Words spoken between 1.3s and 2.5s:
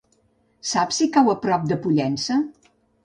a prop de Pollença?